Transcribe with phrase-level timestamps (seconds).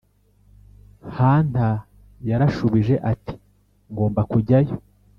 [1.17, 1.75] hunter
[2.29, 3.33] yarashubije ati:
[3.91, 4.75] "ngomba kujyayo